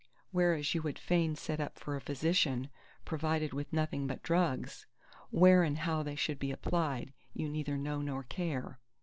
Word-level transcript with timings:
Whereas 0.31 0.73
you 0.73 0.81
would 0.81 0.97
fain 0.97 1.35
set 1.35 1.59
up 1.59 1.77
for 1.77 1.95
a 1.95 2.01
physician 2.01 2.71
provided 3.05 3.53
with 3.53 3.71
nothing 3.71 4.07
but 4.07 4.23
drugs! 4.23 4.87
Where 5.29 5.61
and 5.61 5.77
how 5.77 6.01
they 6.01 6.15
should 6.15 6.39
be 6.39 6.49
applied 6.51 7.13
you 7.33 7.47
neither 7.47 7.77
know 7.77 8.01
nor 8.01 8.23
care. 8.23 8.79